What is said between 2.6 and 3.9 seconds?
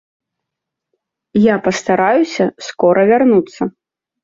скора вярнуцца.